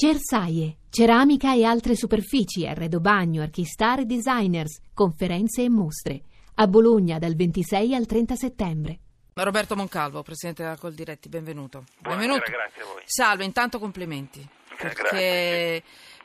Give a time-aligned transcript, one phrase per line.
[0.00, 6.20] Cersaie, ceramica e altre superfici, arredo bagno, archistar e designers, conferenze e mostre.
[6.56, 8.98] A Bologna dal 26 al 30 settembre.
[9.32, 11.84] Roberto Moncalvo, presidente della Coldiretti, benvenuto.
[12.02, 12.50] Buonasera, benvenuto.
[12.50, 13.02] grazie a voi.
[13.06, 14.40] Salve, intanto complimenti.
[14.40, 15.82] Eh, Perché, grazie.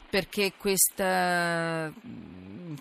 [0.09, 1.93] perché questa-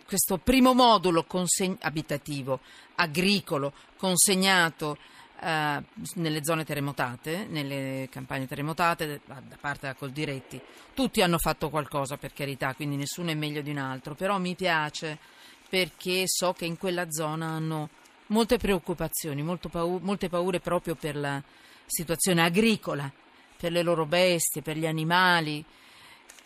[0.05, 2.59] questo primo modulo conseg- abitativo,
[2.97, 4.97] agricolo, consegnato
[5.43, 5.83] eh,
[6.15, 10.61] nelle zone terremotate, nelle campagne terremotate da da parte della Coldiretti,
[10.95, 14.55] tutti hanno fatto qualcosa per carità, quindi nessuno è meglio di un altro, però mi
[14.55, 15.19] piace
[15.69, 17.89] perché so che in quella zona hanno
[18.27, 21.43] molte preoccupazioni, molto pau- molte paure proprio per la
[21.87, 23.11] situazione agricola,
[23.57, 25.65] per le loro bestie, per gli animali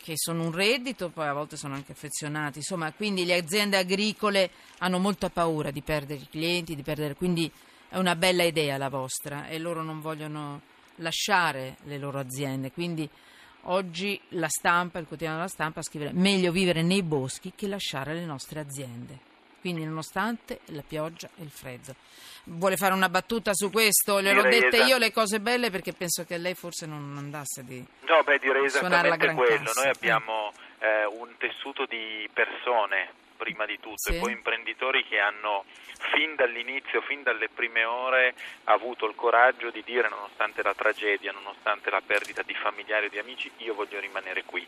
[0.05, 4.51] che sono un reddito, poi a volte sono anche affezionati, insomma, quindi le aziende agricole
[4.79, 7.51] hanno molta paura di perdere i clienti, di perdere, quindi
[7.95, 10.63] è una bella idea la vostra e loro non vogliono
[10.97, 13.09] lasciare le loro aziende, quindi
[13.67, 18.25] oggi la stampa, il quotidiano della stampa scrive meglio vivere nei boschi che lasciare le
[18.25, 19.33] nostre aziende.
[19.61, 21.95] Quindi nonostante la pioggia e il freddo.
[22.47, 24.19] Vuole fare una battuta su questo?
[24.19, 27.79] Le ho dette io le cose belle perché penso che lei forse non andasse di...
[27.79, 29.65] No, beh, direi esattamente quello.
[29.65, 29.83] cassa.
[29.83, 34.17] Noi abbiamo eh, un tessuto di persone, prima di tutto, Sì.
[34.17, 35.65] e poi imprenditori che hanno
[36.13, 41.91] fin dall'inizio, fin dalle prime ore, avuto il coraggio di dire, nonostante la tragedia, nonostante
[41.91, 44.67] la perdita di familiari o di amici, io voglio rimanere qui.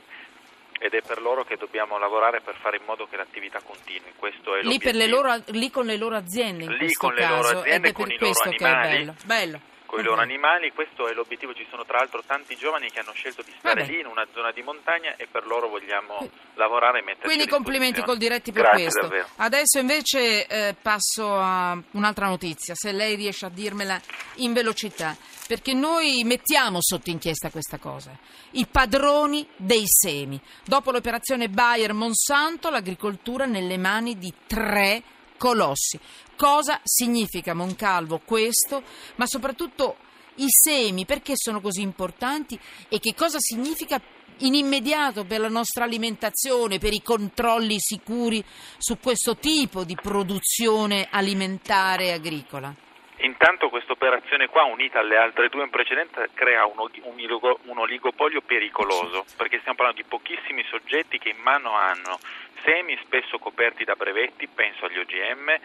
[0.79, 4.13] Ed è per loro che dobbiamo lavorare per fare in modo che l'attività continui.
[4.15, 7.27] Questo è Lì, per loro, lì con le loro aziende in Lì questo con le
[7.27, 8.97] loro caso aziende, ed è con per i loro questo che è animali.
[8.99, 9.15] bello.
[9.25, 9.61] bello.
[9.87, 13.13] Con i loro animali, questo è l'obiettivo, ci sono tra l'altro tanti giovani che hanno
[13.13, 13.93] scelto di stare Vabbè.
[13.93, 18.03] lì in una zona di montagna e per loro vogliamo lavorare e metterci Quindi complimenti
[18.03, 19.01] col diretti per Grazie, questo.
[19.01, 19.29] davvero.
[19.37, 24.01] Adesso invece eh, passo a un'altra notizia, se lei riesce a dirmela
[24.37, 28.11] in velocità, perché noi mettiamo sotto inchiesta questa cosa.
[28.53, 30.41] I padroni dei semi.
[30.65, 35.03] Dopo l'operazione Bayer Monsanto, l'agricoltura nelle mani di tre
[35.37, 36.01] colossi.
[36.37, 38.83] Cosa significa Moncalvo questo?
[39.17, 39.97] Ma soprattutto
[40.37, 42.59] i semi, perché sono così importanti
[42.91, 43.99] e che cosa significa
[44.41, 48.45] in immediato per la nostra alimentazione, per i controlli sicuri
[48.77, 52.75] su questo tipo di produzione alimentare e agricola?
[53.21, 59.25] Intanto questa operazione qua, unita alle altre due in precedenza, crea un, un oligopolio pericoloso,
[59.39, 62.19] perché stiamo parlando di pochissimi soggetti che in mano hanno
[62.63, 65.59] semi spesso coperti da brevetti, penso agli OGM,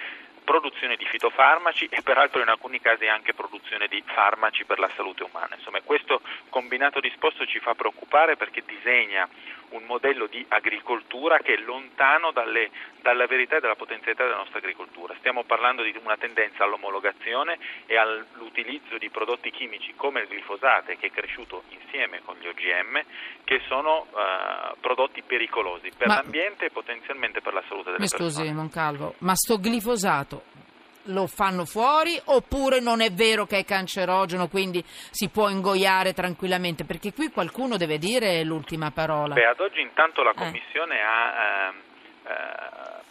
[0.44, 5.24] produzione di fitofarmaci e peraltro in alcuni casi anche produzione di farmaci per la salute
[5.24, 5.56] umana.
[5.56, 9.28] Insomma, questo combinato disposto ci fa preoccupare perché disegna
[9.72, 12.70] un modello di agricoltura che è lontano dalle,
[13.02, 15.16] dalla verità e dalla potenzialità della nostra agricoltura.
[15.20, 21.08] Stiamo parlando di una tendenza all'omologazione e all'utilizzo di prodotti chimici come il glifosate che
[21.08, 23.02] è cresciuto insieme con gli OGM
[23.44, 28.08] che sono eh, prodotti pericolosi per Ma- l'ambiente e potenzialmente per la salute delle Mi
[28.08, 28.54] scusi, persone.
[28.54, 30.44] Moncalvo, ma sto glifosato
[31.06, 36.84] lo fanno fuori oppure non è vero che è cancerogeno, quindi si può ingoiare tranquillamente?
[36.86, 39.34] Perché qui qualcuno deve dire l'ultima parola.
[39.34, 40.36] Beh, ad oggi intanto la Eh.
[40.36, 41.76] Commissione ha ehm,
[42.28, 43.10] eh,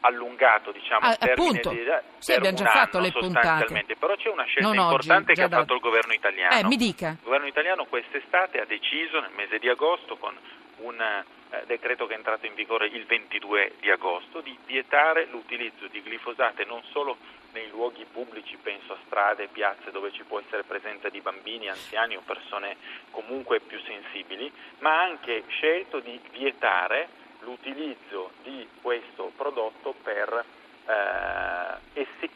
[0.00, 1.70] allungato diciamo, Ah, il termine appunto.
[1.70, 1.84] di,
[2.18, 3.84] Sì, abbiamo già fatto le puntate.
[3.98, 6.54] però c'è una scelta Non oggi, importante già che ha fatto il governo italiano.
[6.56, 7.08] Eh, mi dica.
[7.08, 10.34] Il governo italiano quest'estate ha deciso nel mese di agosto con
[10.78, 11.24] un eh,
[11.66, 16.64] decreto che è entrato in vigore il 22 di agosto di vietare l'utilizzo di glifosate
[16.64, 17.16] non solo
[17.52, 22.16] nei luoghi pubblici, penso a strade, piazze dove ci può essere presenza di bambini, anziani
[22.16, 22.76] o persone
[23.10, 27.08] comunque più sensibili, ma ha anche scelto di vietare
[27.40, 29.94] l'utilizzo di questo prodotto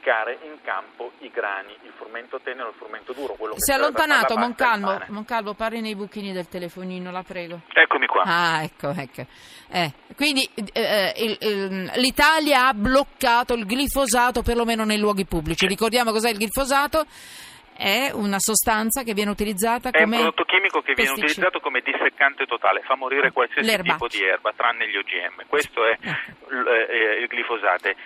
[0.03, 3.35] per eh, essiccare in campo i grani, il frumento tenero e il frumento duro.
[3.35, 5.01] Quello che Si è allontanato, Moncalvo.
[5.09, 7.61] Moncalvo, parli nei buchini del telefonino, la prego.
[7.73, 8.23] Eccomi qua.
[8.25, 9.25] Ah, ecco, ecco.
[9.71, 15.67] Eh, quindi eh, il- il- l'Italia ha bloccato il glifosato perlomeno nei luoghi pubblici.
[15.67, 17.07] Ricordiamo cos'è il glifosato?
[17.75, 21.27] È una sostanza che viene utilizzata È un come prodotto chimico che viene pesticida.
[21.49, 23.93] utilizzato come disseccante totale, fa morire qualsiasi L'erba.
[23.95, 25.47] tipo di erba, tranne gli OGM.
[25.49, 26.51] Questo è Ecco.
[26.55, 27.97] l- eh, il glifosate.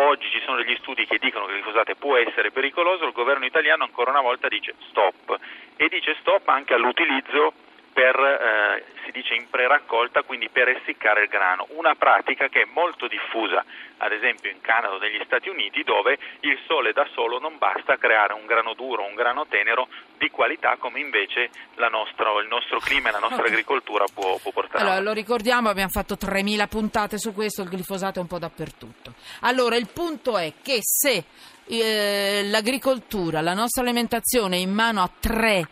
[0.00, 3.44] Oggi ci sono degli studi che dicono che il glifosate può essere pericoloso, il governo
[3.44, 5.36] italiano ancora una volta dice stop
[5.74, 7.52] e dice stop anche all'utilizzo
[7.98, 12.68] per, eh, si dice in preraccolta, quindi per essiccare il grano, una pratica che è
[12.72, 13.64] molto diffusa,
[13.96, 16.16] ad esempio in Canada o negli Stati Uniti, dove
[16.46, 20.30] il sole da solo non basta a creare un grano duro, un grano tenero di
[20.30, 24.84] qualità come invece la nostra, il nostro clima e la nostra agricoltura può, può portare.
[24.84, 29.14] Allora, lo ricordiamo, abbiamo fatto 3.000 puntate su questo, il glifosato è un po' dappertutto.
[29.40, 31.24] Allora, il punto è che se
[31.66, 35.66] eh, l'agricoltura, la nostra alimentazione è in mano a tre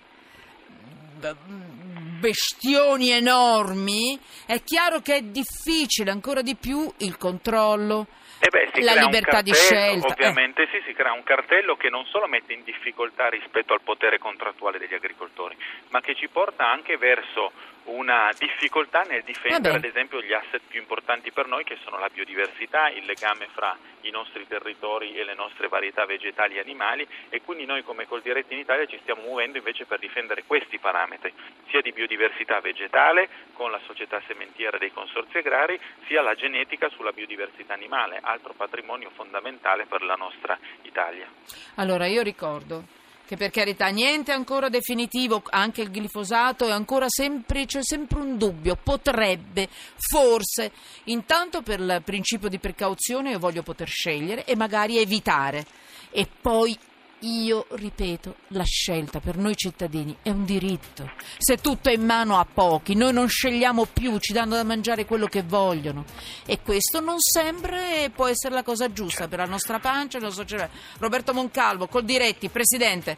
[2.26, 8.08] bestioni enormi, è chiaro che è difficile ancora di più il controllo.
[8.40, 10.08] Eh beh, la libertà di cartello, scelta.
[10.08, 10.12] eh.
[10.12, 14.18] Ovviamente sì, si crea un cartello che non solo mette in difficoltà rispetto al potere
[14.18, 15.56] contrattuale degli agricoltori,
[15.90, 17.52] ma che ci porta anche verso
[17.86, 19.76] una difficoltà nel difendere Vabbè.
[19.76, 23.76] ad esempio gli asset più importanti per noi che sono la biodiversità, il legame fra
[24.02, 28.54] i nostri territori e le nostre varietà vegetali e animali e quindi noi come Coldiretti
[28.54, 31.32] in Italia ci stiamo muovendo invece per difendere questi parametri,
[31.68, 37.12] sia di biodiversità vegetale con la società sementiera dei consorzi agrari, sia la genetica sulla
[37.12, 41.28] biodiversità animale, altro patrimonio fondamentale per la nostra Italia.
[41.76, 42.95] Allora io ricordo
[43.26, 48.20] che per carità niente è ancora definitivo, anche il glifosato è ancora sempre, c'è sempre
[48.20, 50.70] un dubbio, potrebbe, forse,
[51.04, 55.66] intanto per il principio di precauzione io voglio poter scegliere e magari evitare.
[56.10, 56.78] E poi
[57.20, 61.10] io ripeto, la scelta per noi cittadini è un diritto.
[61.38, 65.06] Se tutto è in mano a pochi, noi non scegliamo più, ci danno da mangiare
[65.06, 66.04] quello che vogliono.
[66.44, 70.26] E questo non sempre può essere la cosa giusta per la nostra pancia e il
[70.26, 70.72] nostro cervello.
[70.98, 73.16] Roberto Moncalvo, col diretti, presidente.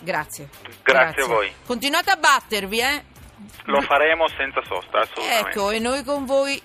[0.00, 0.48] Grazie.
[0.82, 1.52] Grazie a voi.
[1.64, 3.04] Continuate a battervi, eh?
[3.64, 5.50] Lo faremo senza sosta, assolutamente.
[5.50, 6.60] Ecco, e noi con voi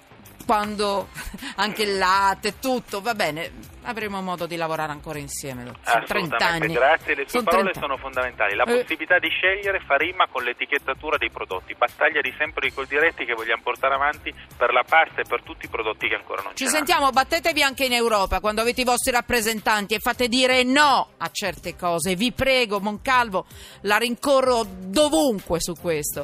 [0.45, 1.09] quando
[1.55, 3.51] anche il latte, tutto, va bene,
[3.83, 5.63] avremo modo di lavorare ancora insieme.
[5.63, 6.73] Sono 30 Assolutamente, anni.
[6.73, 8.55] grazie, le sue Sono parole 30 sono fondamentali.
[8.55, 8.75] La Eh.
[8.81, 13.33] possibilità di scegliere fa rima con l'etichettatura dei prodotti, battaglia di sempre di Coldiretti che
[13.33, 16.65] vogliamo portare avanti per la pasta e per tutti i prodotti che ancora non Ci
[16.65, 21.11] ce sentiamo, battetevi anche in Europa quando avete i vostri rappresentanti e fate dire no
[21.17, 22.15] a certe cose.
[22.15, 23.45] Vi prego, Moncalvo,
[23.81, 26.19] la rincorro dovunque su questo.